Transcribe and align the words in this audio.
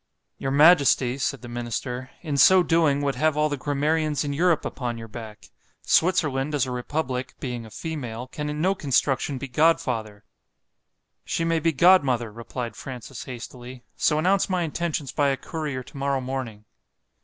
——Your 0.39 0.49
majesty, 0.49 1.19
said 1.19 1.43
the 1.43 1.47
minister, 1.47 2.09
in 2.23 2.35
so 2.35 2.63
doing, 2.63 3.03
would 3.03 3.13
have 3.13 3.37
all 3.37 3.49
the 3.49 3.55
grammarians 3.55 4.23
in 4.23 4.33
Europe 4.33 4.65
upon 4.65 4.97
your 4.97 5.07
back;——Switzerland, 5.07 6.55
as 6.55 6.65
a 6.65 6.71
republic, 6.71 7.35
being 7.39 7.67
a 7.67 7.69
female, 7.69 8.25
can 8.27 8.49
in 8.49 8.59
no 8.61 8.73
construction 8.73 9.37
be 9.37 9.47
godfather.—She 9.47 11.43
may 11.45 11.59
be 11.59 11.71
godmother, 11.71 12.31
replied 12.31 12.75
Francis 12.75 13.25
hastily—so 13.25 14.17
announce 14.17 14.49
my 14.49 14.63
intentions 14.63 15.11
by 15.11 15.27
a 15.27 15.37
courier 15.37 15.83
to 15.83 15.97
morrow 15.97 16.19
morning. 16.19 16.65